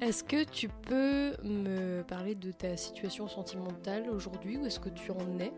[0.00, 5.12] Est-ce que tu peux me parler de ta situation sentimentale aujourd'hui Où est-ce que tu
[5.12, 5.52] en es?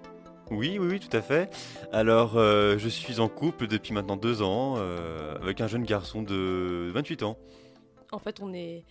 [0.50, 1.50] Oui, oui, oui, tout à fait.
[1.90, 6.22] Alors, euh, je suis en couple depuis maintenant deux ans euh, avec un jeune garçon
[6.22, 7.38] de 28 ans.
[8.12, 8.84] En fait, on est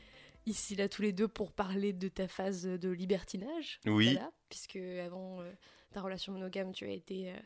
[0.45, 3.79] ici là tous les deux pour parler de ta phase de libertinage.
[3.85, 4.13] Oui.
[4.13, 5.51] Voilà, puisque avant euh,
[5.91, 7.37] ta relation monogame, tu as été euh,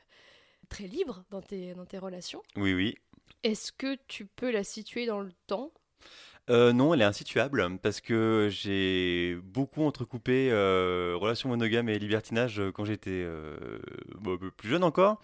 [0.69, 2.41] très libre dans tes, dans tes relations.
[2.55, 2.95] Oui, oui.
[3.43, 5.71] Est-ce que tu peux la situer dans le temps
[6.49, 12.61] Euh, non, elle est insituable parce que j'ai beaucoup entrecoupé euh, relations monogames et libertinage
[12.73, 13.79] quand j'étais euh,
[14.17, 15.19] un peu plus jeune encore.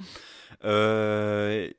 [0.66, 1.70] Euh,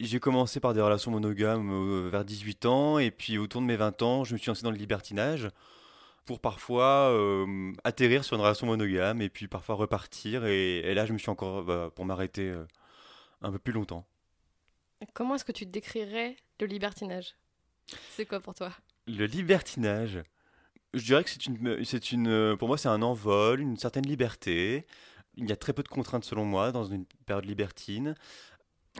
[0.00, 3.76] j'ai commencé par des relations monogames euh, vers 18 ans et puis autour de mes
[3.76, 5.48] 20 ans, je me suis lancé dans le libertinage
[6.24, 11.12] pour parfois euh, atterrir sur une relation monogame et puis parfois repartir et, là je
[11.12, 12.66] me suis encore bah, pour m'arrêter euh,
[13.42, 14.06] un peu plus longtemps.
[15.12, 17.36] Comment est-ce que tu décrirais le libertinage?
[18.10, 18.70] C'est quoi pour toi?
[19.06, 20.22] Le libertinage,
[20.94, 24.86] je dirais que c'est une, c'est une, pour moi, c'est un envol, une certaine liberté.
[25.36, 28.14] Il y a très peu de contraintes selon moi dans une période libertine.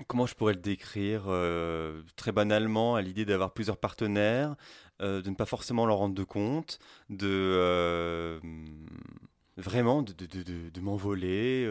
[0.09, 4.57] Comment je pourrais le décrire Euh, Très banalement, à l'idée d'avoir plusieurs partenaires,
[5.01, 8.41] euh, de ne pas forcément leur rendre de compte, de euh,
[9.57, 11.65] vraiment de, m'envoler,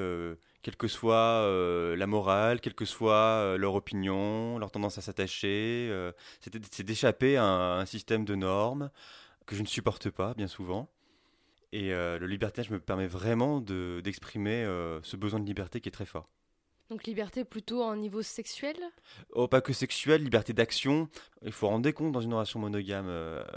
[0.64, 5.02] quelle que soit euh, la morale, quelle que soit euh, leur opinion, leur tendance à
[5.02, 5.90] s'attacher.
[5.92, 8.90] euh, c'est d'échapper à un, un système de normes
[9.46, 10.90] que je ne supporte pas bien souvent.
[11.74, 14.64] Et le libertinage me permet vraiment de- d'exprimer
[15.02, 16.30] ce besoin de liberté qui est très fort.
[16.92, 18.76] Donc liberté plutôt en niveau sexuel?
[19.32, 21.10] Oh, pas que sexuelle, liberté d'action.
[21.44, 23.10] Il faut rendre compte dans une relation monogame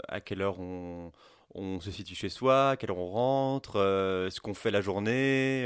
[0.07, 1.11] à quelle heure on,
[1.53, 3.73] on se situe chez soi, à quelle heure on rentre,
[4.31, 5.63] ce qu'on fait la journée.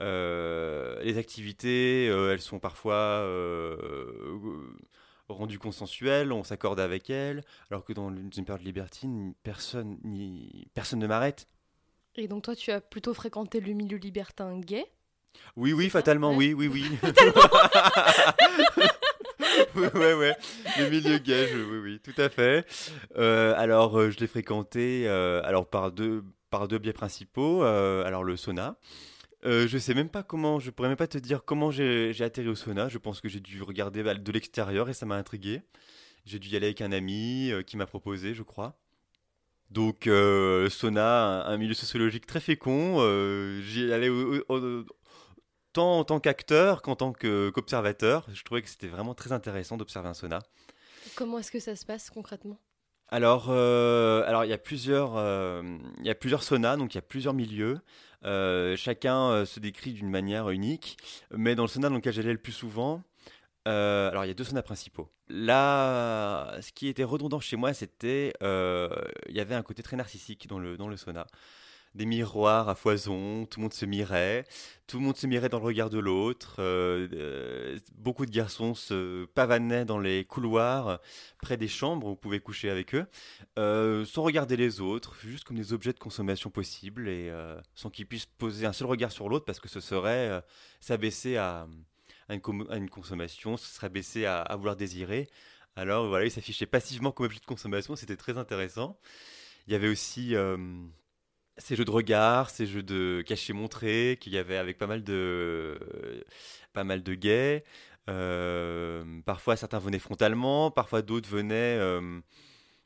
[0.00, 3.76] Euh, les activités, euh, elles sont parfois euh,
[5.28, 9.98] rendues consensuelles, on s'accorde avec elles, alors que dans une période libertine, personne,
[10.74, 11.46] personne ne m'arrête.
[12.16, 14.84] Et donc toi tu as plutôt fréquenté le milieu libertin gay?
[15.56, 16.52] Oui, oui, fatalement, ouais.
[16.52, 16.98] oui, oui, oui.
[19.76, 20.36] ouais, ouais.
[20.78, 22.66] Le milieu gay, je- oui, oui, tout à fait.
[23.16, 27.62] Euh, alors, euh, je l'ai fréquenté euh, alors par deux, par deux biais principaux.
[27.62, 28.76] alors, le sauna.
[29.44, 32.48] Euh, je sais même pas comment, je pourrais même pas te dire comment j'ai atterri
[32.48, 32.88] au sauna.
[32.88, 35.62] Je pense que j'ai dû regarder de l'extérieur et ça m'a intrigué.
[36.24, 38.78] J'ai dû y aller avec un ami euh, qui m'a proposé, je crois.
[39.70, 42.96] Donc, euh, sauna, un, un milieu sociologique très fécond.
[43.00, 44.84] euh, J'y allais au- au- au-
[45.72, 48.26] tant en tant qu'acteur qu'en tant qu'observateur.
[48.32, 50.40] Je trouvais que c'était vraiment très intéressant d'observer un sauna.
[51.16, 52.60] Comment est-ce que ça se passe concrètement?
[53.08, 55.62] Alors, euh, alors il y a plusieurs, euh,
[55.98, 57.78] il y a plusieurs saunas, donc il y a plusieurs milieux.
[58.24, 60.96] Euh, chacun euh, se décrit d'une manière unique,
[61.30, 63.02] mais dans le sauna dans lequel j'allais le plus souvent,
[63.68, 65.10] euh, alors il y a deux saunas principaux.
[65.28, 68.88] Là, ce qui était redondant chez moi, c'était, euh,
[69.28, 71.26] il y avait un côté très narcissique dans le dans le sauna.
[71.94, 74.46] Des miroirs à foison, tout le monde se mirait,
[74.86, 76.56] tout le monde se mirait dans le regard de l'autre.
[76.58, 81.00] euh, euh, beaucoup de garçons se pavanaient dans les couloirs
[81.42, 83.04] près des chambres où vous pouvez coucher avec eux,
[83.58, 87.30] euh, sans regarder les autres, juste comme des objets de consommation possibles et
[87.74, 90.42] sans qu'ils puissent poser un seul regard sur l'autre parce que ce serait
[90.80, 91.66] s'abaisser à,
[92.30, 95.28] une consommation, ce serait baisser à, à vouloir désirer.
[95.76, 98.98] Alors voilà, ils s'affichaient passivement comme objet de consommation, c'était très intéressant.
[99.66, 100.34] Il y avait aussi
[101.58, 105.78] ces jeux de regard, ces jeux de cacher-montrer qu'il y avait avec pas mal de,
[106.72, 107.64] pas mal de gays.
[108.10, 112.00] Euh, parfois, certains venaient frontalement, parfois d'autres venaient euh,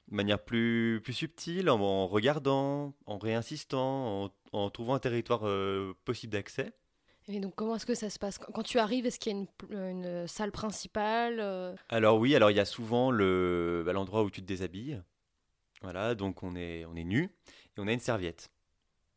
[0.09, 5.47] de manière plus, plus subtile, en, en regardant, en réinsistant, en, en trouvant un territoire
[5.47, 6.73] euh, possible d'accès.
[7.29, 8.39] Et donc comment est-ce que ça se passe?
[8.39, 12.57] Quand tu arrives, est-ce qu'il y a une, salle principale euh, Alors oui, alors il
[12.57, 15.03] y a souvent le, bah, l'endroit où tu te déshabilles.
[15.83, 18.49] Voilà, donc on est, on est nu et on a une serviette.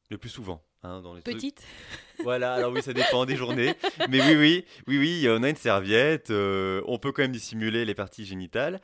[0.09, 0.63] Le plus souvent.
[0.83, 1.35] hein, dans les trucs.
[1.35, 1.63] petite
[2.23, 3.73] Voilà, alors oui, ça dépend des journées.
[4.09, 6.31] Mais oui, oui, oui, oui, on a une serviette.
[6.31, 8.81] euh, on peut quand même dissimuler les parties génitales.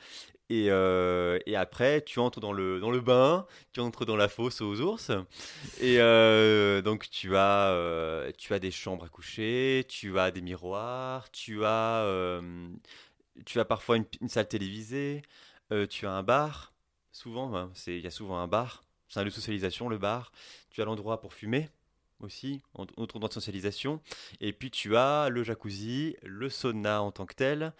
[0.49, 4.27] Et, euh, et après, tu entres dans le, dans le bain, tu entres dans la
[4.29, 5.09] fosse aux ours.
[5.81, 10.41] Et euh, donc, tu as, euh, tu as des chambres à coucher, tu as des
[10.41, 12.39] miroirs, tu as,
[13.45, 15.23] tu as parfois une, une salle télévisée.
[15.89, 16.73] Tu as un bar,
[17.11, 18.83] souvent, ben, c'est- il y a souvent un bar,
[19.15, 20.33] c'est un lieu de socialisation, le bar.
[20.71, 21.69] Tu as l'endroit pour fumer
[22.19, 24.01] aussi, autre endroit de socialisation.
[24.41, 27.71] Et puis tu as le jacuzzi, le sauna en tant que tel,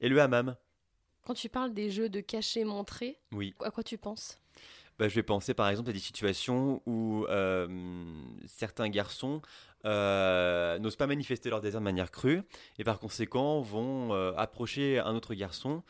[0.00, 0.54] et le hammam.
[1.24, 3.54] Quand tu parles des jeux de cacher-montrer, Oui.
[3.64, 4.38] à quoi tu penses?
[5.00, 7.66] Bah, je vais penser par exemple à des situations où euh,
[8.46, 9.42] certains garçons
[9.84, 12.42] euh, n'osent pas manifester leur désir de manière crue
[12.78, 15.82] et par conséquent vont euh, approcher un autre garçon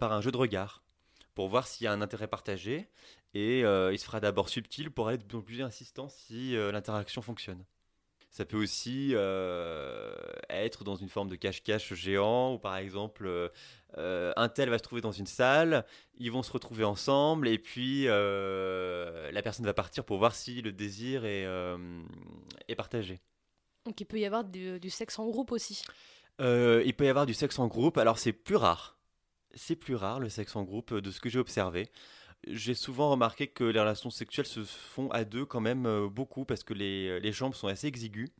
[0.00, 0.82] par un jeu de regard
[1.40, 2.86] pour voir s'il y a un intérêt partagé
[3.32, 6.54] et euh, il se fera d'abord subtil pour aller de plus en plus insistant si
[6.54, 7.64] euh, l'interaction fonctionne.
[8.30, 10.14] Ça peut aussi euh,
[10.50, 13.26] être dans une forme de cache-cache géant où par exemple
[13.96, 15.86] euh, un tel va se trouver dans une salle,
[16.18, 20.60] ils vont se retrouver ensemble et puis euh, la personne va partir pour voir si
[20.60, 21.46] le désir est,
[22.68, 23.22] est partagé.
[23.86, 25.84] Donc il peut y avoir du, du sexe en groupe aussi?
[26.38, 28.98] Il peut y avoir du sexe en groupe, alors c'est plus rare.
[29.54, 31.88] C'est plus rare le sexe en groupe euh, de ce que j'ai observé.
[32.46, 36.44] J'ai souvent remarqué que les relations sexuelles se font à deux quand même euh, beaucoup
[36.44, 38.30] parce que les, les jambes sont assez exiguës.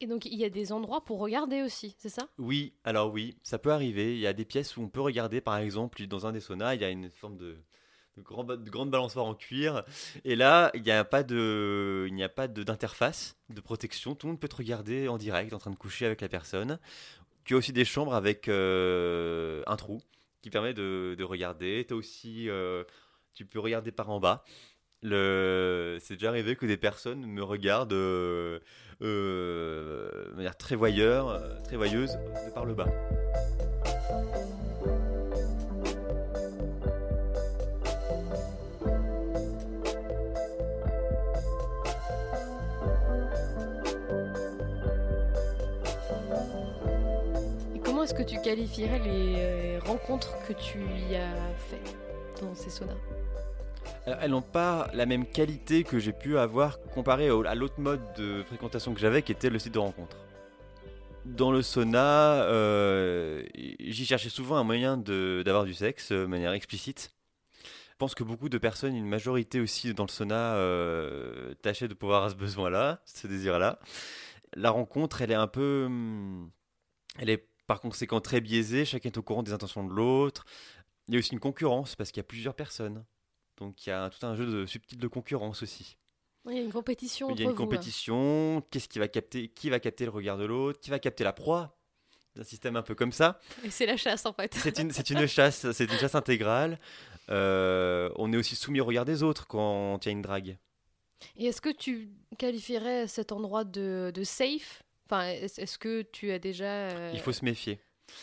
[0.00, 2.28] Et donc il y a des endroits pour regarder aussi, c'est ça?
[2.38, 4.14] Oui, alors oui, ça peut arriver.
[4.14, 6.76] Il y a des pièces où on peut regarder, par exemple, dans un des saunas,
[6.76, 7.56] il y a une forme de,
[8.16, 9.82] de, grand ba- de grande balançoire en cuir.
[10.24, 14.14] Et là, il n'y a pas de, il n'y a pas de- d'interface de protection.
[14.14, 16.78] Tout le monde peut te regarder en direct, en train de coucher avec la personne.
[17.44, 20.00] Tu as aussi des chambres avec euh, un trou
[20.42, 21.84] qui permet de, de regarder.
[21.86, 22.84] Tu aussi, euh,
[23.34, 24.44] tu peux regarder par en bas.
[25.02, 25.98] Le...
[26.00, 28.58] C'est déjà arrivé que des personnes me regardent euh,
[29.00, 31.40] euh, de manière très voyeur,
[31.72, 32.12] voyeuse,
[32.46, 32.88] de par le bas.
[48.28, 50.80] Tu qualifierais les euh, rencontres que tu
[51.10, 51.80] y as fait
[52.42, 52.92] dans ces saunas
[54.04, 58.42] Elles n'ont pas la même qualité que j'ai pu avoir comparé à l'autre mode de
[58.42, 60.16] fréquentation que j'avais, qui était le site de rencontre.
[61.24, 63.42] Dans le sauna, euh,
[63.80, 67.14] j'y cherchais souvent un moyen d'avoir du sexe euh, de manière explicite.
[67.92, 71.94] Je pense que beaucoup de personnes, une majorité aussi dans le sauna, euh, tâchaient de
[71.94, 73.78] pouvoir avoir ce besoin-là, ce désir-là.
[74.54, 75.84] La rencontre, elle est un peu.
[75.86, 76.50] hum,
[77.18, 80.44] Elle est par conséquent très biaisée, chacun est au courant des intentions de l'autre.
[81.06, 83.04] Il y a aussi une concurrence parce qu'il y a plusieurs personnes.
[83.58, 85.96] Donc il y a tout un jeu de, subtil de concurrence aussi.
[86.48, 87.54] Il y a une compétition Il y a une vous.
[87.54, 87.56] hein.
[87.56, 91.22] compétition, qu'est-ce qui va capter, qui va capter le regard de l'autre, qui va capter
[91.24, 91.78] la proie.
[92.34, 93.38] C'est un système un peu comme ça?
[93.64, 94.54] Et c'est la chasse en fait.
[94.54, 96.78] C'est une, chasse, c'est une chasse intégrale.
[97.30, 100.56] Euh, on est aussi soumis au regard des autres quand il y a une drague.
[101.36, 104.82] Et est-ce que tu qualifierais cet endroit de, de safe?
[105.10, 106.64] Enfin, est-ce que tu as déjà.
[106.90, 107.80] euh, Il faut se méfier.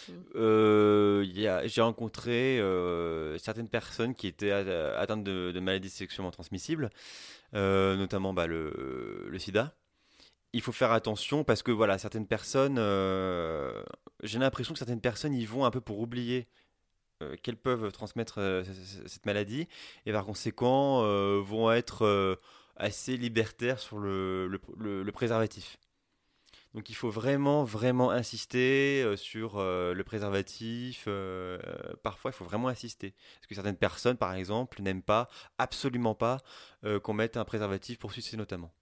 [0.08, 0.12] Mm.
[0.36, 1.26] Euh,
[1.66, 6.90] J'ai rencontré euh, certaines personnes qui étaient atteintes de, de maladies sexuellement transmissibles,
[7.56, 9.76] euh, notamment bah, le, le sida.
[10.54, 12.78] Il faut faire attention parce que voilà, certaines personnes,
[14.24, 16.48] j'ai l'impression que certaines personnes y vont un peu pour oublier
[17.44, 18.40] qu'elles peuvent transmettre
[19.08, 19.68] cette maladie
[20.06, 21.02] et par conséquent
[21.42, 22.40] vont être
[22.78, 25.78] assez libertaires sur le- le- le- le préservatif.
[26.76, 31.06] Donc il faut vraiment, vraiment insister euh, sur euh, le préservatif.
[31.08, 31.58] euh,
[32.04, 33.14] parfois, il faut vraiment insister.
[33.38, 36.42] Parce que certaines personnes, par exemple, n'aiment pas, absolument pas,
[36.84, 38.74] euh, qu'on mette un préservatif pour sucer notamment.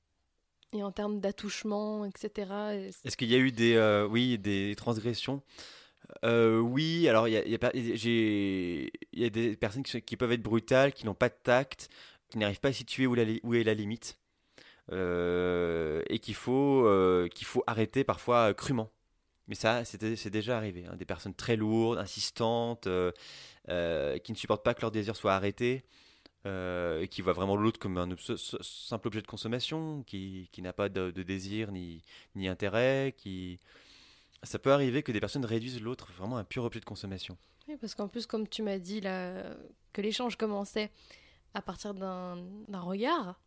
[0.74, 2.74] Et en termes d'attouchement, etc.
[2.74, 3.78] est-ce- qu'il y a eu des,
[4.10, 5.44] oui, des transgressions?
[6.26, 11.06] Euh, Oui, alors il y a, y y des personnes qui, peuvent être brutales, qui
[11.06, 11.90] n'ont pas de tact,
[12.30, 14.18] qui n'arrivent pas à situer où, la li- où est la limite.
[14.92, 18.92] Euh, et qu'il faut, euh, faut arrêter parfois crûment.
[19.48, 20.86] Mais ça, c'est déjà arrivé.
[20.86, 20.96] hein.
[20.96, 23.12] Des personnes très lourdes, insistantes, euh,
[24.20, 25.84] qui ne supportent pas que leur désir soit arrêté,
[26.46, 30.90] et qui voient vraiment l'autre comme un simple objet de consommation, qui, qui n'a pas
[30.90, 32.04] de, désir ni,
[32.36, 33.60] ni intérêt, qui...
[34.44, 37.38] Ça peut arriver que des personnes réduisent l'autre vraiment à un pur objet de consommation.
[37.70, 39.56] Oui, parce qu'en plus, comme tu m'as dit là,
[39.94, 40.92] que l'échange commençait
[41.54, 42.36] à partir d'un
[42.82, 43.40] regard,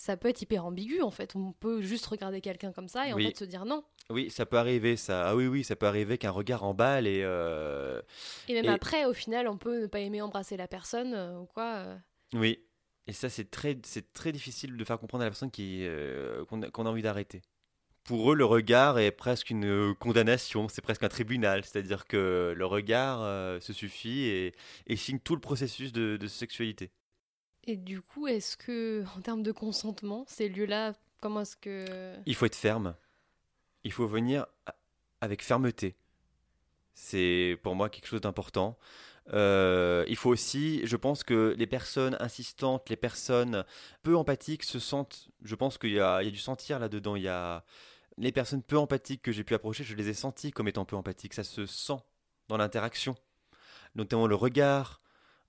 [0.00, 1.36] ça peut être hyper ambigu en fait.
[1.36, 3.24] On peut juste regarder quelqu'un comme ça et Oui.
[3.24, 3.84] en fait se dire non.
[4.08, 5.28] Oui, ça peut arriver, ça.
[5.28, 7.20] Ah oui, oui, ça peut arriver qu'un regard emballe et...
[7.22, 8.00] euh,
[8.48, 11.38] Et même Et- après, au final, on peut ne pas aimer embrasser la personne euh,
[11.40, 11.74] ou quoi.
[11.76, 11.96] euh.
[12.34, 12.64] Oui.
[13.06, 15.84] Et ça, c'est très, c'est très difficile de faire comprendre à la personne qui,
[16.48, 17.42] qu'on, a, qu'on a envie d'arrêter.
[18.04, 21.64] Pour eux, le regard est presque une condamnation, c'est presque un tribunal.
[21.64, 23.20] C'est-à-dire que le regard
[23.60, 24.54] se suffit et,
[24.86, 26.90] et signe tout le processus de, de sexualité.
[27.70, 32.16] Et du coup, est-ce que, en termes de consentement, ces lieux-là, comment est-ce que.
[32.26, 32.96] Il faut être ferme.
[33.84, 34.46] Il faut venir
[35.20, 35.94] avec fermeté.
[36.94, 38.76] C'est pour moi quelque chose d'important.
[39.32, 43.64] Euh, il faut aussi, je pense que les personnes insistantes, les personnes
[44.02, 47.14] peu empathiques se sentent, je pense qu'il y, a du sentir là-dedans.
[47.14, 47.64] Il y a
[48.18, 50.96] les personnes peu empathiques que j'ai pu approcher, je les ai senties comme étant peu
[50.96, 51.34] empathiques.
[51.34, 52.02] Ça se sent
[52.48, 53.14] dans l'interaction,
[53.94, 54.99] notamment le regard.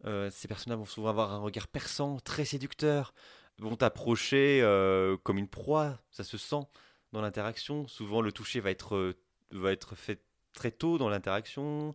[0.06, 3.14] Euh, ces personnes-là vont souvent avoir un regard perçant, très séducteur,
[3.60, 6.00] vont t'approcher euh, comme une proie.
[6.12, 6.66] Ça se sent
[7.12, 7.88] dans l'interaction.
[7.88, 9.16] Souvent, le toucher va être,
[9.52, 10.22] va être fait
[10.54, 11.94] très tôt dans l'interaction.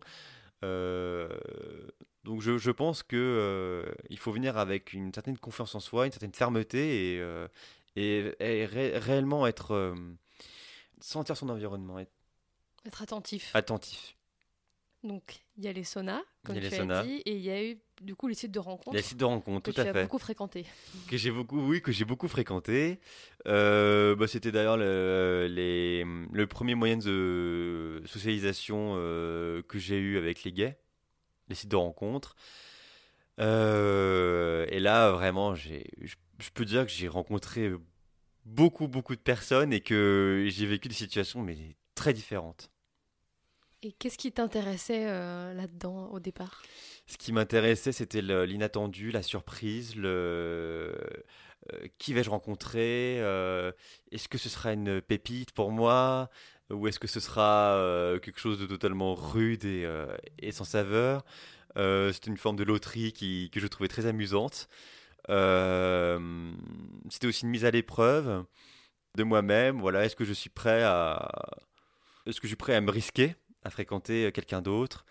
[0.63, 1.29] Euh,
[2.23, 6.11] donc je, pense que euh, il faut venir avec une certaine confiance en soi, une
[6.11, 7.47] certaine fermeté et, euh,
[7.95, 9.95] et, réellement être
[10.99, 12.11] sentir son environnement, être,
[12.85, 13.51] être attentif.
[13.53, 14.16] Attentif.
[15.03, 17.77] Donc, il y a les saunas, comme tu as dit, et il y a eu
[18.01, 18.95] du coup les sites de rencontres.
[18.95, 19.91] Les sites de rencontres, tout à fait.
[19.91, 20.65] Que j'ai beaucoup fréquenté.
[21.07, 22.99] Que j'ai beaucoup, oui, que j'ai beaucoup fréquenté.
[23.47, 30.17] Euh, bah, c'était d'ailleurs le, les, le premier moyen de socialisation euh, que j'ai eu
[30.17, 30.79] avec les gays,
[31.47, 32.35] les sites de rencontres.
[33.39, 37.71] Euh, et là, vraiment, j'ai, je, je peux dire que j'ai rencontré
[38.45, 41.55] beaucoup, beaucoup de personnes et que j'ai vécu des situations mais
[41.93, 42.71] très différentes.
[43.83, 46.63] Et qu'est-ce qui t'intéressait euh, là-dedans au départ?
[47.05, 50.95] Ce qui m'intéressait, c'était l'inattendu, la surprise, euh,
[51.99, 53.71] qui vais-je rencontrer euh,
[54.11, 56.29] Est-ce que ce sera une pépite pour moi
[56.71, 57.79] Ou est-ce que ce sera
[58.21, 59.87] quelque chose de totalement rude et,
[60.39, 61.23] et sans saveur?
[61.75, 64.67] C'était une forme de loterie qui, que je trouvais très amusante.
[65.27, 68.43] c'était aussi une mise à l'épreuve
[69.15, 69.79] de moi-même.
[69.79, 71.29] Voilà, est-ce que je suis prêt à,
[72.25, 73.35] est-ce que je suis prêt à me risquer?
[73.67, 75.05] À fréquenter euh, quelqu'un d'autre,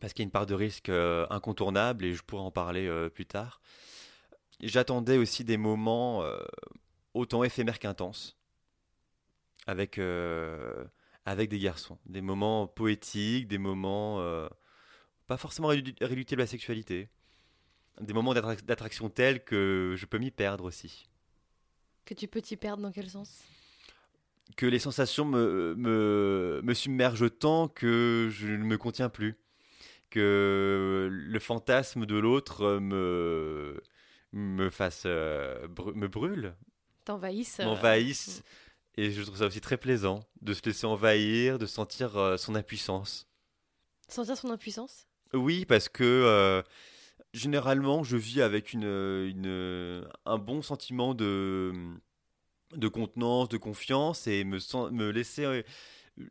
[0.00, 2.86] parce qu'il y a une part de risque euh, incontournable et je pourrais en parler
[2.86, 3.60] euh, plus tard.
[4.60, 6.24] J'attendais aussi des moments
[7.14, 8.38] autant éphémères qu'intenses
[9.66, 9.98] avec,
[11.24, 14.22] avec des garçons, des moments poétiques, des moments
[15.26, 17.08] pas forcément réductibles à la sexualité,
[18.00, 21.08] des moments d'attraction tels que je peux m'y perdre aussi.
[22.04, 23.42] Que tu peux t'y perdre dans quel sens?
[24.56, 29.36] Que les sensations me, me, me, submergent tant que je ne me contiens plus.
[30.10, 33.80] Que le fantasme de l'autre me,
[34.32, 35.04] me fasse.
[35.06, 36.54] Euh, me brûle.
[37.04, 37.60] T'envahisse.
[37.60, 38.42] Euh, M'envahisse.
[38.96, 42.54] Et je trouve ça aussi très plaisant de se laisser envahir, de sentir euh, son
[42.54, 43.26] impuissance.
[44.08, 45.06] Sentir son impuissance?
[45.32, 46.62] Oui, parce que
[47.32, 51.72] généralement, je vis avec une, une, un bon sentiment de
[52.76, 54.58] de contenance, de confiance et me,
[54.90, 55.62] me laisser euh,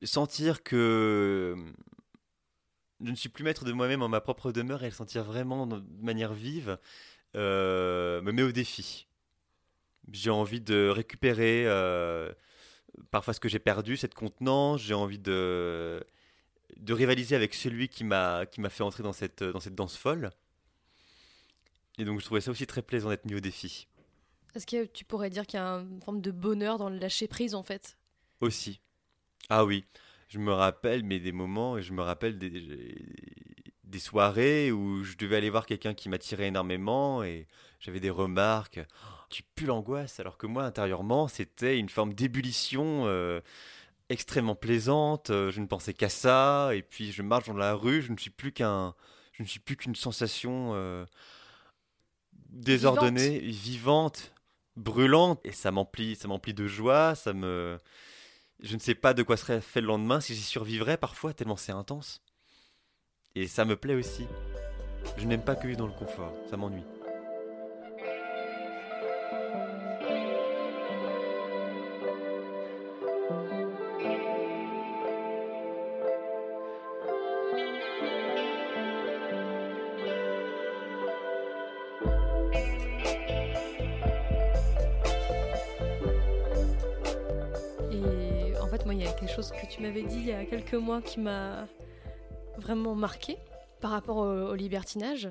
[0.04, 1.72] sentir que euh,
[3.04, 5.68] je ne suis plus maître de moi-même en ma propre demeure et le sentir vraiment
[5.68, 6.78] de manière vive
[7.36, 9.08] euh, me met au défi.
[10.12, 11.66] J'ai envie de récupérer
[13.12, 16.04] parfois ce que j'ai perdu, cette contenance, j'ai envie de,
[16.90, 20.32] rivaliser avec celui qui m'a fait entrer dans cette, dans cette danse folle.
[21.98, 23.88] Et donc je trouvais ça aussi très plaisant d'être mis au défi.
[24.56, 27.28] Est-ce que tu pourrais dire qu'il y a une forme de bonheur dans le lâcher
[27.28, 27.98] prise en fait?
[28.42, 28.82] Aussi.
[29.50, 29.86] Ah oui.
[30.28, 32.96] Je me rappelle, mais des moments, je me rappelle des,
[33.84, 37.48] des soirées où je devais aller voir quelqu'un qui m'attirait énormément et
[37.80, 38.80] j'avais des remarques.
[39.30, 43.42] tu pues l'angoisse, alors que moi, intérieurement, c'était une forme d'ébullition euh,
[44.10, 45.28] extrêmement plaisante.
[45.30, 46.72] Je ne pensais qu'à ça.
[46.74, 48.96] Et puis, je marche dans la rue, je ne suis plus qu'un,
[49.34, 51.06] je ne suis plus qu'une sensation euh,
[52.50, 54.34] désordonnée, vivante
[54.82, 57.78] brûlante et ça m'emplit, ça m'emplit de joie, ça me
[58.62, 61.56] je ne sais pas de quoi serait fait le lendemain si j'y survivrais parfois tellement
[61.56, 62.22] c'est intense.
[63.34, 64.28] Et ça me plaît aussi.
[65.18, 66.84] Je n'aime pas que vivre dans le confort, ça m'ennuie.
[89.82, 91.68] Que tu m'avais dit il y a quelques mois qui m'a
[92.58, 93.38] vraiment marqué
[93.80, 95.30] par rapport au, libertinage.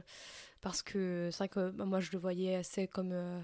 [0.61, 3.41] Parce que c'est vrai que bah, moi je le voyais assez comme euh,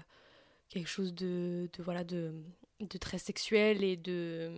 [0.69, 2.33] quelque chose de, voilà, de,
[2.79, 4.51] de, très sexuel et de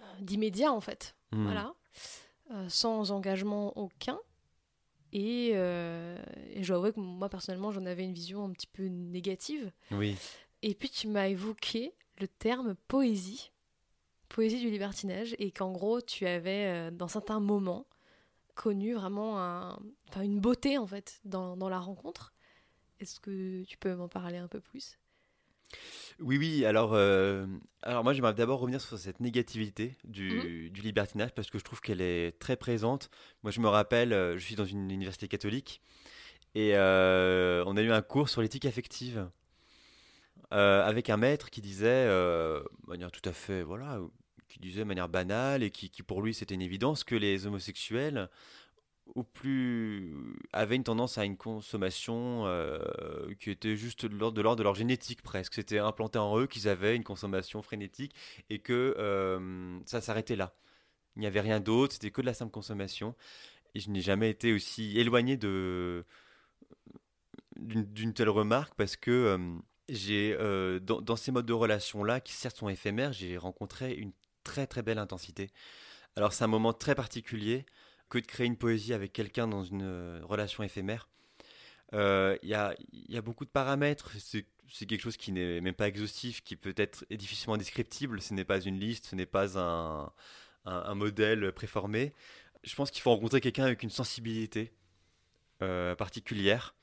[0.00, 1.16] euh, d'immédiat en fait.
[1.32, 1.44] Hmm.
[1.44, 1.74] Voilà.
[2.52, 4.18] Euh, sans engagement aucun.
[5.12, 8.84] Et, et, je dois avouer que moi personnellement j'en avais une vision un petit peu
[8.84, 9.72] négative.
[9.90, 10.16] Oui.
[10.62, 13.52] Et puis tu m'as évoqué le terme poésie
[14.28, 17.86] poésie du libertinage et qu'en gros tu avais euh, dans certains moments
[18.54, 19.78] connu vraiment un,
[20.22, 22.32] une beauté en fait dans, dans la rencontre.
[23.00, 24.98] Est-ce que tu peux m'en parler un peu plus?
[26.18, 27.46] Oui, oui, alors, euh,
[27.82, 30.70] alors moi j'aimerais d'abord revenir sur cette négativité du, Mhm.
[30.70, 33.10] du libertinage parce que je trouve qu'elle est très présente.
[33.42, 35.80] Moi je me rappelle, euh, je suis dans une université catholique
[36.54, 39.30] et euh, on a eu un cours sur l'éthique affective
[40.50, 44.00] avec un maître qui disait, euh, de manière tout à fait, voilà,
[44.48, 48.28] qui disait manière banale et qui, pour lui c'était une évidence que les homosexuels
[49.14, 50.14] ou plus
[50.52, 52.78] avaient une tendance à une consommation euh,
[53.40, 55.54] qui était juste de l'ordre de leur génétique presque.
[55.54, 58.14] C'était implanté en eux qu'ils avaient une consommation frénétique
[58.50, 60.54] et que euh, ça s'arrêtait là.
[61.16, 63.14] Il n'y avait rien d'autre, c'était que de la simple consommation.
[63.74, 66.04] Et je n'ai jamais été aussi éloigné de
[67.56, 69.38] d'une telle remarque parce que euh,
[69.88, 74.12] j'ai euh, dans, ces modes de relation là qui certes sont éphémères, j'ai rencontré une
[74.44, 75.50] très très belle intensité.
[76.16, 77.64] Alors c'est un moment très particulier
[78.08, 81.08] que de créer une poésie avec quelqu'un dans une euh, relation éphémère.
[81.94, 86.42] Euh, Il y, a, beaucoup de paramètres, c'est quelque chose qui n'est même pas exhaustif,
[86.42, 90.12] qui peut être difficilement descriptible, ce n'est pas une liste, ce n'est pas un,
[90.94, 92.12] modèle préformé.
[92.62, 94.72] Je pense qu'il faut rencontrer quelqu'un avec une sensibilité
[95.58, 96.74] particulière,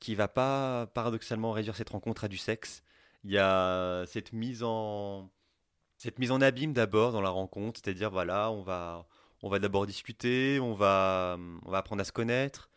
[0.00, 2.82] qui va pas paradoxalement réduire cette rencontre à du sexe.
[3.24, 5.30] Il y a cette mise en,
[5.96, 9.06] cette mise en abîme d'abord dans la rencontre, c'est-à-dire voilà, on va,
[9.42, 12.70] on va d'abord discuter, on va, on va apprendre à se connaître.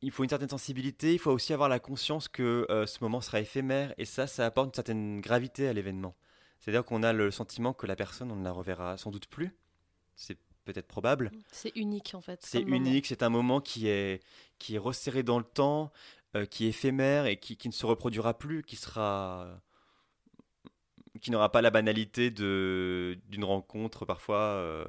[0.00, 3.20] Il faut une certaine sensibilité, il faut aussi avoir la conscience que euh, ce moment
[3.20, 6.14] sera éphémère et ça, ça apporte une certaine gravité à l'événement.
[6.60, 9.54] C'est-à-dire qu'on a le sentiment que la personne, on ne la reverra sans doute plus.
[10.14, 11.30] C'est peut-être probable.
[11.52, 12.40] C'est unique en fait.
[12.42, 14.22] C'est unique, c'est un moment qui est,
[14.58, 15.92] qui est resserré dans le temps,
[16.36, 19.60] euh, qui est éphémère et qui, qui ne se reproduira plus, qui sera
[21.20, 24.84] qui n'aura pas la banalité de d'une rencontre parfois euh,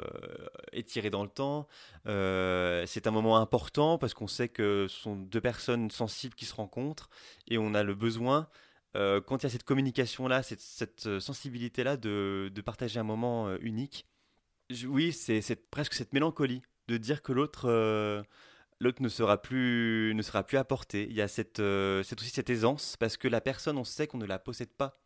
[0.73, 1.67] étirée dans le temps.
[2.07, 6.45] Euh, c'est un moment important parce qu'on sait que ce sont deux personnes sensibles qui
[6.45, 7.09] se rencontrent
[7.47, 8.47] et on a le besoin,
[8.95, 14.05] quand il y a cette communication-là, cette, cette sensibilité-là, de, de partager un moment unique.
[14.69, 18.25] Je- oui, c'est presque cette mélancolie de dire que l'autre
[18.79, 21.07] l'autre ne sera plus ne sera plus apporté.
[21.09, 24.07] Il y a cette euh, c'est aussi cette aisance parce que la personne, on sait
[24.07, 24.99] qu'on ne la possède pas.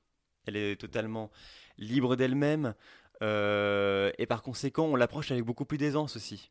[0.46, 1.32] Elle est totalement
[1.78, 2.74] libre d'elle-même
[3.22, 6.50] euh, et par conséquent, on l'approche avec beaucoup plus d'aisance aussi.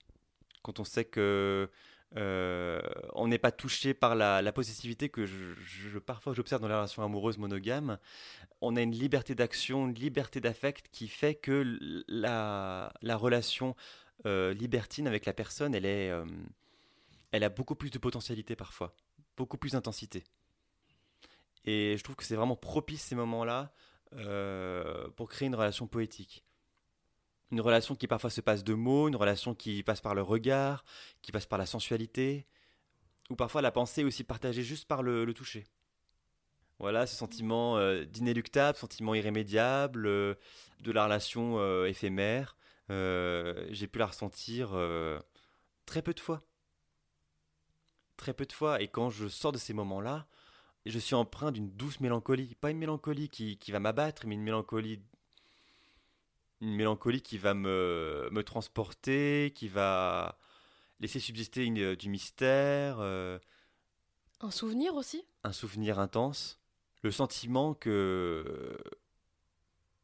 [0.62, 1.70] Quand on sait que
[2.16, 2.80] euh,
[3.14, 5.26] on n'est pas touché par la, possessivité que
[5.98, 7.98] parfois j'observe dans les relations amoureuses monogames,
[8.60, 11.78] on a une liberté d'action, une liberté d'affect qui fait que
[12.08, 13.74] la, la relation
[14.24, 16.12] libertine avec la personne, elle est,
[17.32, 18.94] elle a beaucoup plus de potentialité parfois,
[19.36, 20.24] beaucoup plus d'intensité.
[21.64, 23.72] Et je trouve que c'est vraiment propice ces moments-là
[24.14, 26.44] euh, pour créer une relation poétique.
[27.50, 30.84] Une relation qui parfois se passe de mots, une relation qui passe par le regard,
[31.22, 32.46] qui passe par la sensualité,
[33.30, 35.66] ou parfois la pensée aussi partagée juste par le, toucher.
[36.78, 40.34] Voilà, ce sentiment euh, d'inéluctable, sentiment irrémédiable, euh,
[40.80, 42.56] de la relation éphémère.
[42.88, 44.70] J'ai pu la ressentir
[45.84, 46.42] très peu de fois.
[48.18, 48.82] Très peu de fois.
[48.82, 50.26] Et quand je sors de ces moments-là,
[50.84, 52.54] je suis empreint d'une douce mélancolie.
[52.60, 55.00] Pas une mélancolie qui, qui va m'abattre, mais une mélancolie,
[56.60, 60.36] une mélancolie qui va me, me transporter, qui va
[61.00, 63.38] laisser subsister une- du mystère, euh,
[64.40, 65.24] Un souvenir aussi?
[65.44, 66.58] un souvenir intense,
[67.02, 68.76] le sentiment que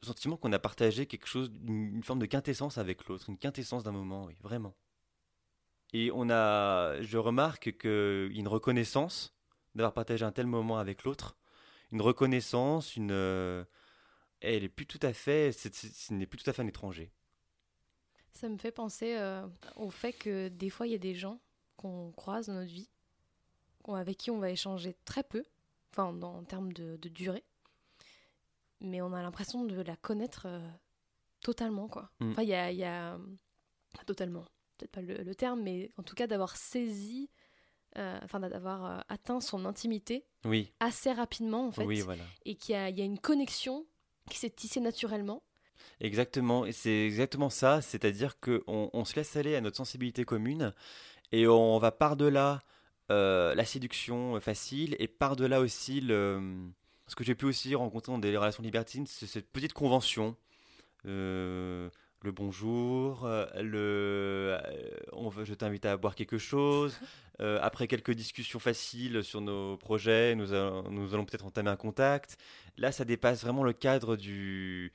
[0.02, 3.38] le sentiment qu'on a partagé quelque chose, une, une forme de quintessence avec l'autre, une
[3.38, 4.74] quintessence d'un moment, oui, vraiment.
[5.96, 9.32] Et on a, je remarque qu'il y a une reconnaissance
[9.76, 11.36] d'avoir partagé un tel moment avec l'autre,
[11.92, 13.64] une reconnaissance, une, euh,
[14.40, 17.12] elle est plus tout à fait, ce n'est plus tout à fait un étranger.
[18.32, 21.38] Ça me fait penser euh, au fait que des fois, il y a des gens
[21.76, 22.90] qu'on croise dans notre vie,
[23.86, 25.44] avec qui on va échanger très peu,
[25.92, 27.44] enfin, dans- en termes de, de durée,
[28.80, 30.68] mais on a l'impression de la connaître euh,
[31.40, 32.10] totalement, quoi.
[32.18, 32.30] Mm.
[32.32, 33.16] Enfin, il y a, y a-
[34.06, 34.44] totalement,
[34.76, 37.30] peut-être pas le, le terme, mais en tout cas d'avoir saisi,
[37.96, 42.24] euh, enfin, d'avoir euh, atteint son intimité Oui, assez rapidement, en fait, oui, voilà.
[42.44, 43.86] et qu'il y a, il y a une connexion
[44.30, 45.42] qui s'est tissée naturellement.
[46.00, 50.72] Exactement, et c'est exactement ça, c'est-à-dire qu'on on se laisse aller à notre sensibilité commune
[51.32, 52.62] et on va par-delà
[53.10, 56.70] euh, la séduction facile et par-delà aussi le...
[57.06, 60.36] Ce que j'ai pu aussi rencontrer dans des relations libertines, c'est cette petite convention.
[61.06, 61.90] Euh,
[62.24, 66.98] le bonjour, euh, le euh, on veut, je t'invite à boire quelque chose.
[67.40, 71.74] Euh, après quelques discussions faciles sur nos projets, nous allons, nous allons peut-être entamer un
[71.74, 72.36] contact.
[72.76, 74.92] Là, ça dépasse vraiment le cadre du,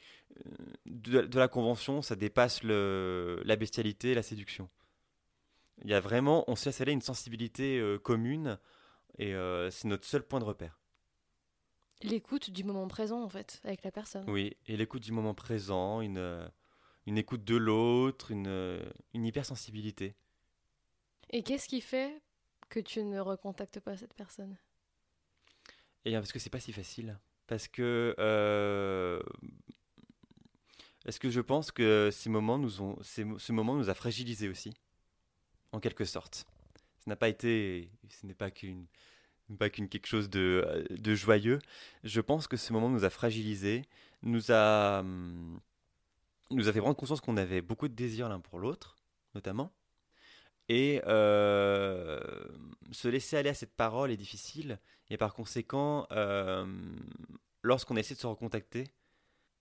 [0.85, 4.69] de, de la convention, ça dépasse le, la bestialité, la séduction.
[5.83, 8.57] Il y a vraiment, on se laisse aller à une sensibilité euh, commune
[9.17, 10.79] et euh, c'est notre seul point de repère.
[12.01, 14.23] L'écoute du moment présent, en fait, avec la personne.
[14.29, 16.49] Oui, et l'écoute du moment présent, une,
[17.05, 18.81] une écoute de l'autre, une,
[19.13, 20.15] une hypersensibilité.
[21.31, 22.21] Et qu'est-ce qui fait
[22.69, 24.57] que tu ne recontactes pas cette personne?
[26.05, 27.19] Et parce que c'est pas si facile.
[27.47, 29.21] Parce que euh,
[31.05, 34.49] est-ce que je pense que ces moments nous ont, ces, ce moment nous a fragilisés
[34.49, 34.73] aussi,
[35.71, 36.45] en quelque sorte?
[37.03, 38.85] Ce n'a pas été, ce n'est pas qu'une
[39.57, 41.57] pas qu'une quelque chose de, de, joyeux.
[42.03, 43.81] Je pense que ce moment nous a fragilisés,
[44.21, 45.03] nous a,
[46.51, 48.95] nous a fait prendre conscience qu'on avait beaucoup de désirs l'un pour l'autre,
[49.35, 49.71] notamment.
[50.67, 52.19] Et euh,
[52.91, 54.79] se laisser aller à cette parole est difficile.
[55.09, 56.65] Et par conséquent, euh,
[57.63, 58.85] lorsqu'on essaie de se recontacter,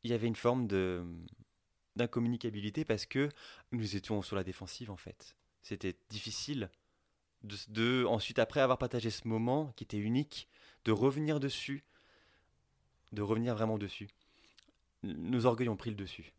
[0.03, 1.05] il y avait une forme de
[1.97, 3.29] d'incommunicabilité parce que
[3.73, 5.35] nous étions sur la défensive en fait.
[5.63, 6.71] C'était difficile
[7.43, 10.49] de, ensuite, après avoir partagé ce moment qui était unique,
[10.85, 11.85] de revenir dessus,
[13.13, 14.09] de revenir vraiment dessus.
[15.03, 16.33] Nos orgueils ont pris le dessus.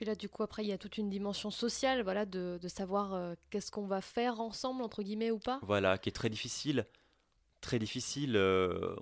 [0.00, 2.68] Puis là, du coup, après, il y a toute une dimension sociale, voilà, de, de
[2.68, 5.60] savoir euh, qu'est-ce qu'on va faire ensemble, entre guillemets, ou pas.
[5.60, 6.86] Voilà, qui est très difficile.
[7.60, 8.34] Très difficile.
[8.34, 8.96] Euh,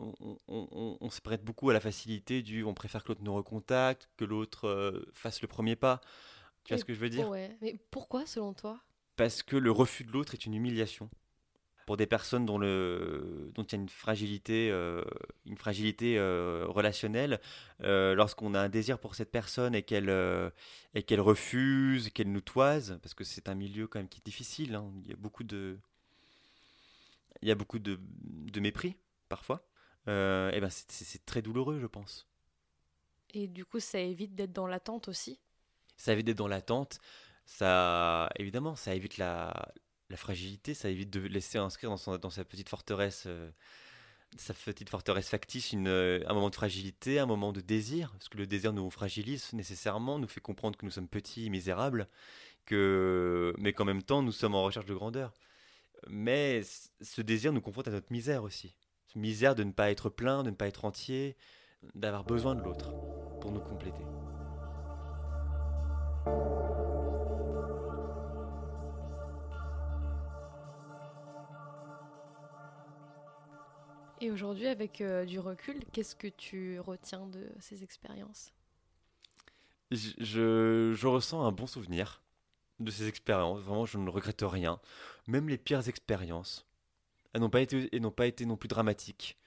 [0.48, 4.24] on, se prête beaucoup à la facilité du on préfère que l'autre nous recontacte, que
[4.24, 6.00] l'autre euh, fasse le premier pas.
[6.64, 7.28] Tu vois ce que je veux dire?
[7.28, 8.80] Ouais, mais pourquoi, selon toi?
[9.14, 11.08] Parce que le refus de l'autre est une humiliation.
[11.88, 15.02] Pour des personnes dont, le, dont il y a une fragilité, euh,
[15.46, 17.40] une fragilité euh, relationnelle,
[17.82, 20.10] euh, lorsqu'on a un désir pour cette personne et qu'elle
[20.92, 24.26] et qu'elle refuse, qu'elle nous toise, parce que c'est un milieu quand même qui est
[24.26, 24.92] difficile, hein.
[25.02, 25.78] il y a beaucoup de,
[27.40, 28.94] il y a beaucoup de, de mépris
[29.30, 29.66] parfois,
[30.06, 32.28] et ben c'est très douloureux, je pense.
[33.32, 35.40] Et du coup, ça évite d'être dans l'attente aussi?
[35.96, 37.00] Ça évite d'être dans l'attente
[37.48, 39.72] ça, évidemment, ça évite la,
[40.10, 43.50] la, fragilité, ça évite de laisser inscrire dans, sa petite forteresse, euh,
[44.36, 48.38] sa petite forteresse factice, euh, un moment de fragilité, un moment de désir, parce que
[48.38, 52.08] le désir nous fragilise nécessairement, nous fait comprendre que nous sommes petits et misérables,
[52.66, 55.32] que, mais qu'en même temps, nous sommes en recherche de grandeur.
[56.06, 56.62] Mais
[57.00, 58.74] ce désir nous confronte à notre misère aussi.
[59.06, 61.36] Cette misère de ne pas être plein, de ne pas être entier,
[61.94, 62.92] d'avoir besoin de l'autre
[63.40, 64.07] pour nous compléter.
[74.20, 78.52] Et aujourd'hui, avec euh, du recul, qu'est-ce que tu retiens de ces expériences?
[79.90, 82.22] Je, je, ressens un bon souvenir
[82.80, 83.60] de ces expériences.
[83.60, 84.80] Vraiment, je ne regrette rien.
[85.28, 86.66] Même les pires expériences,
[87.32, 89.38] elles n'ont pas été, n'ont pas été non plus dramatiques.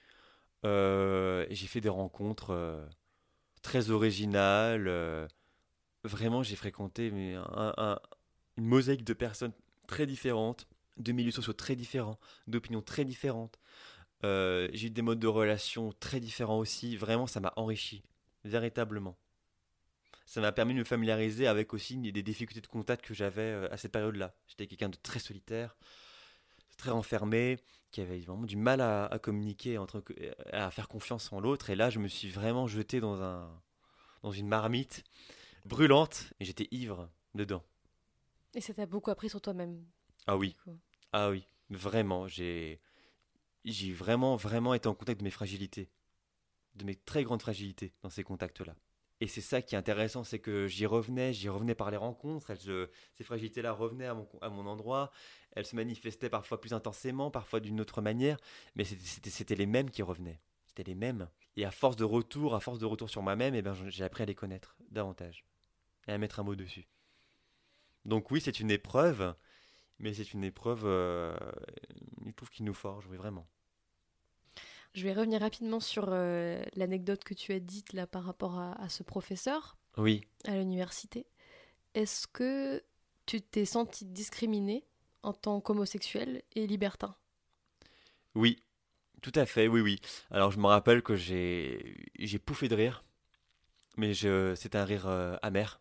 [0.64, 2.84] Euh, j'ai fait des rencontres euh,
[3.60, 4.88] très originales.
[6.02, 7.98] vraiment, j'ai fréquenté mais un,
[8.56, 9.52] une mosaïque de personnes
[9.86, 13.58] très différentes, de milieux sociaux très différents, d'opinions très différentes.
[14.24, 16.96] Euh, j'ai eu des modes de relation très différents aussi.
[16.96, 18.02] Vraiment, ça m'a enrichi,
[18.44, 19.16] véritablement.
[20.26, 23.72] Ça m'a permis de me familiariser avec aussi des difficultés de contact que j'avais euh,
[23.72, 24.34] à cette période-là.
[24.46, 25.76] J'étais quelqu'un de très solitaire,
[26.76, 27.58] très renfermé,
[27.90, 30.02] qui avait vraiment du mal à, communiquer, entre,
[30.52, 31.68] à faire confiance en l'autre.
[31.68, 33.50] Et là, je me suis vraiment jeté dans, un,
[34.22, 35.04] dans une marmite
[35.66, 37.62] brûlante et j'étais ivre dedans.
[38.54, 39.84] Et ça t'a beaucoup appris sur toi-même.
[40.26, 40.56] Ah oui.
[41.12, 42.28] Ah oui, vraiment.
[42.28, 42.80] J'ai
[43.64, 45.90] j'ai vraiment, vraiment été en contact de mes fragilités,
[46.74, 48.74] de mes très grandes fragilités dans ces contacts-là.
[49.20, 52.52] Et c'est ça qui est intéressant, c'est que j'y revenais, j'y revenais par les rencontres,
[52.56, 55.12] ces fragilités-là revenaient à mon, à mon endroit,
[55.52, 58.36] elles se manifestaient parfois plus intensément, parfois d'une autre manière,
[58.74, 61.28] mais c'était les mêmes qui revenaient, c'était les mêmes.
[61.56, 64.24] Et à force de retour, à force de retour sur moi-même, eh ben, j'ai appris
[64.24, 65.44] à les connaître davantage
[66.08, 66.88] et à mettre un mot dessus.
[68.04, 69.36] Donc oui, c'est une épreuve,
[70.02, 71.34] mais c'est une épreuve, euh,
[72.26, 73.46] je trouve, qui nous forge, oui, vraiment.
[74.94, 78.88] Je vais revenir rapidement sur euh, l'anecdote que tu as dite là par rapport à,
[78.90, 80.26] ce professeur oui.
[80.44, 81.24] à l'université.
[81.94, 82.82] Est-ce que
[83.24, 84.84] tu t'es senti discriminé
[85.22, 87.14] en tant qu'homosexuel et libertin?
[88.34, 88.62] Oui,
[89.22, 90.00] tout à fait, oui, oui.
[90.30, 93.04] Alors je me rappelle que j'ai, j'ai pouffé de rire,
[93.96, 95.80] mais je, c'était un rire euh, amer.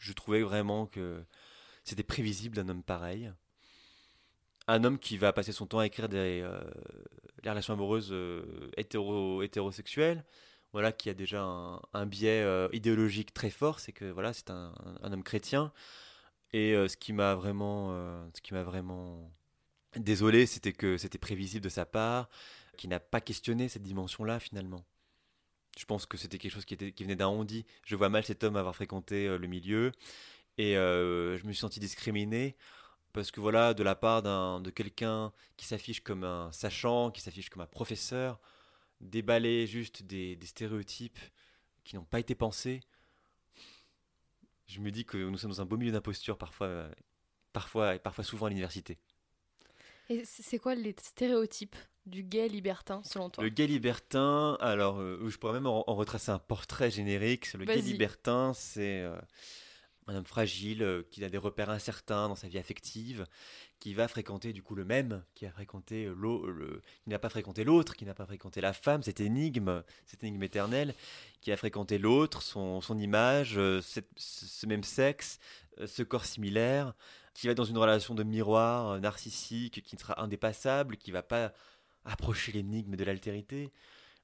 [0.00, 1.22] Je trouvais vraiment que
[1.84, 3.32] c'était prévisible d'un homme pareil
[4.68, 6.60] un homme qui va passer son temps à écrire des, euh,
[7.44, 10.24] relations amoureuses euh, hétéro, hétérosexuelles,
[10.72, 14.74] voilà, qui a déjà un, biais euh, idéologique très fort, c'est que voilà, c'est un,
[15.02, 15.72] homme chrétien.
[16.52, 17.90] Et ce qui m'a vraiment,
[18.34, 19.30] ce qui m'a vraiment
[19.96, 22.30] désolé, c'était que c'était prévisible de sa part,
[22.78, 24.86] qu'il n'a pas questionné cette dimension-là finalement.
[25.76, 27.66] Je pense que c'était quelque chose qui, qui venait d'un on-dit.
[27.84, 29.92] Je vois mal cet homme avoir fréquenté le milieu
[30.56, 32.56] et je me suis senti discriminé
[33.12, 37.48] parce que voilà, de la part de quelqu'un qui s'affiche comme un sachant, qui s'affiche
[37.48, 38.40] comme un professeur,
[39.00, 41.18] déballer juste des, des stéréotypes
[41.84, 42.80] qui n'ont pas été pensés,
[44.66, 46.88] je me dis que nous sommes dans un beau milieu d'imposture parfois,
[47.52, 48.98] parfois et parfois souvent à l'université.
[50.10, 53.44] Et c'est quoi les stéréotypes du gay libertin selon toi?
[53.44, 57.52] Le gay libertin, alors euh, je pourrais même en, retracer un portrait générique.
[57.54, 59.18] Le gay libertin, c'est euh,
[60.08, 63.26] un homme fragile qui a des repères incertains dans sa vie affective,
[63.78, 67.62] qui va fréquenter du coup le même, qui a fréquenté le, qui n'a pas fréquenté
[67.62, 70.94] l'autre, qui n'a pas fréquenté la femme, cette énigme, cette énigme éternelle,
[71.40, 73.80] qui a fréquenté l'autre, son, image, euh,
[74.16, 75.38] ce même sexe,
[75.78, 76.94] euh, ce corps similaire,
[77.34, 81.52] qui va dans une relation de miroir euh, narcissique, qui sera indépassable, qui va pas
[82.04, 83.70] approcher l'énigme de l'altérité.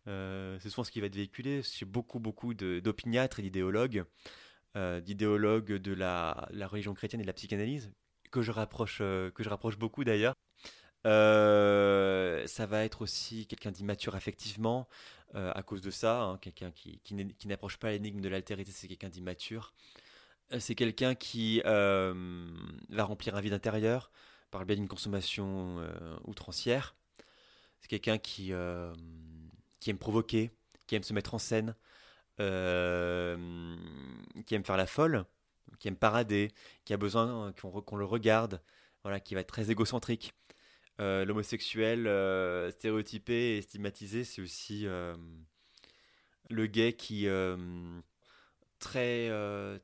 [0.07, 4.05] c'est souvent ce qui va être véhiculé chez beaucoup, beaucoup d'opiniâtres et d'idéologues,
[4.75, 7.93] d'idéologues de la, religion chrétienne et de la psychanalyse,
[8.35, 10.35] que je rapproche, euh, que je rapproche beaucoup d'ailleurs.
[11.07, 14.89] Euh, ça va être aussi quelqu'un d'immature affectivement
[15.37, 18.89] euh, à cause de ça, hein, quelqu'un qui, qui n'approche pas l'énigme de l'altérité, c'est
[18.89, 19.73] quelqu'un d'immature.
[20.59, 24.11] C'est quelqu'un qui va remplir un vide intérieur
[24.51, 25.79] par le biais d'une consommation
[26.25, 26.95] outrancière.
[27.81, 28.53] C'est quelqu'un qui,
[29.81, 30.51] qui aime provoquer,
[30.87, 31.75] qui aime se mettre en scène,
[32.38, 32.42] qui
[34.55, 35.25] aime faire la folle,
[35.79, 36.51] qui aime parader,
[36.85, 38.61] qui a besoin qu'on le regarde,
[39.03, 40.35] voilà, qui va être très égocentrique.
[41.01, 45.16] Euh, l'homosexuel euh, stéréotypé et stigmatisé, c'est aussi euh,
[46.51, 47.27] le gay qui
[48.79, 49.31] très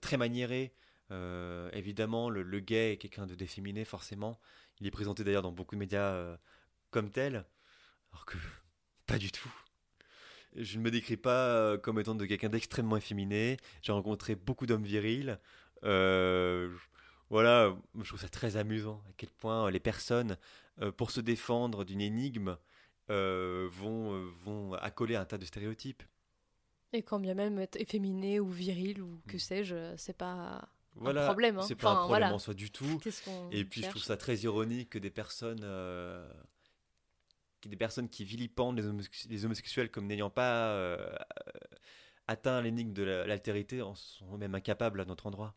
[0.01, 0.75] très maniéré.
[1.73, 4.41] évidemment, le, le, gay est quelqu'un de déféminé forcément.
[4.81, 6.37] Il est présenté d'ailleurs dans beaucoup de médias
[6.91, 7.45] comme tel,
[8.13, 8.37] alors que
[9.07, 9.53] pas du tout.
[10.57, 13.57] Je ne me décris pas comme étant de quelqu'un d'extrêmement efféminé.
[13.83, 15.39] J'ai rencontré beaucoup d'hommes virils.
[15.85, 16.75] Euh,
[17.29, 20.37] voilà, je trouve ça très amusant à quel point les personnes,
[20.83, 22.57] euh, pour se défendre d'une énigme,
[23.11, 26.03] euh, vont, vont accoler un tas de stéréotypes.
[26.93, 29.41] Et quand bien même être efféminé ou viril ou que mm.
[29.41, 30.69] sais-je, c'est pas
[31.01, 31.59] un problème.
[31.59, 31.63] Hein.
[31.63, 33.01] C'est pas un problème en soi du tout.
[33.53, 35.65] Et puis je trouve ça très ironique que des personnes,
[37.69, 38.79] des personnes qui vilipendent
[39.29, 40.97] les, homosexuels comme n'ayant pas
[42.27, 45.55] atteint l'énigme de l'altérité en sont même incapables à notre endroit.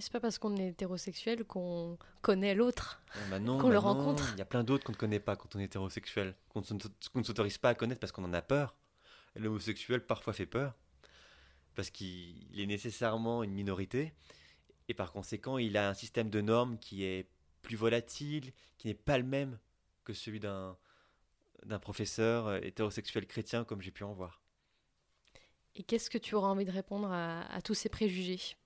[0.00, 3.00] C'est pas parce qu'on est hétérosexuel qu'on connaît l'autre,
[3.30, 4.30] bah qu'on bah le rencontre.
[4.34, 6.62] Il y a plein d'autres qu'on ne connaît pas quand on est hétérosexuel, qu'on
[7.14, 8.74] ne s'autorise pas à connaître parce qu'on en a peur.
[9.36, 10.74] L'homosexuel parfois fait peur,
[11.74, 14.12] parce qu'il est nécessairement une minorité,
[14.88, 17.28] et par conséquent il a un système de normes qui est
[17.62, 19.58] plus volatile, qui n'est pas le même
[20.04, 20.76] que celui d'un
[21.80, 24.42] professeur hétérosexuel chrétien comme j'ai pu en voir.
[25.74, 28.56] Et qu'est-ce que tu auras envie de répondre à tous ces préjugés?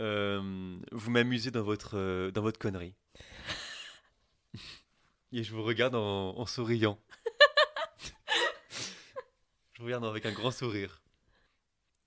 [0.00, 2.94] Euh, vous m'amusez dans votre, euh, dans votre connerie.
[5.32, 6.98] Et je vous regarde en, souriant.
[9.72, 11.02] je vous regarde avec un grand sourire.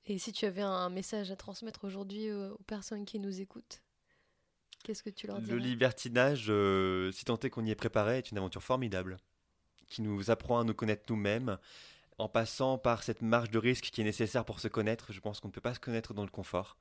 [0.06, 3.84] Et si tu avais un message à transmettre aujourd'hui aux, personnes qui nous écoutent,
[4.84, 5.54] qu'est-ce que tu leur dirais?
[5.54, 9.18] Le libertinage, euh, si tant est qu'on y est préparé, est une aventure formidable
[9.90, 11.58] qui nous apprend à nous connaître nous-mêmes.
[12.18, 15.40] En passant par cette marge de risque qui est nécessaire pour se connaître, je pense
[15.40, 16.78] qu'on ne peut pas se connaître dans le confort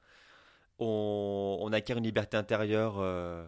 [0.78, 3.46] on, acquiert une liberté intérieure euh,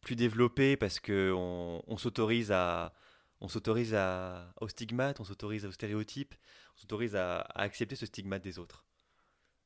[0.00, 2.92] plus développée parce que on, s'autorise à
[3.40, 6.34] on s'autorise à, au stigmate, on s'autorise au stéréotype,
[6.76, 8.84] on s'autorise à, accepter ce stigmate des autres.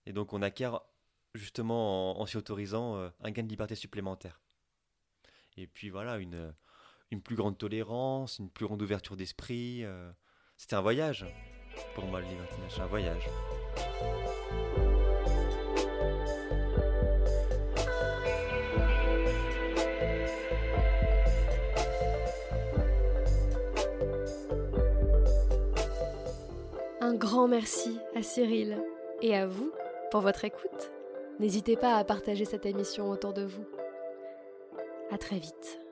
[0.07, 0.81] Et donc on acquiert
[1.35, 4.41] justement en, s'y autorisant euh, un gain de liberté supplémentaire.
[5.57, 6.55] Et puis voilà, une,
[7.11, 9.85] une plus grande tolérance, une plus grande ouverture d'esprit.
[9.85, 10.11] Euh,
[10.57, 11.27] c'était un voyage
[11.95, 13.29] pour moi le libertinage, un voyage.
[27.17, 28.77] grand merci à Cyril
[29.23, 29.73] et à vous
[30.11, 30.93] pour votre écoute.
[31.41, 33.65] N'hésitez pas à partager cette émission autour de vous.
[35.11, 35.86] À très vite.